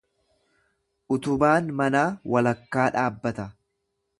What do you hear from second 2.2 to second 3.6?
walakkaa dhaabbata.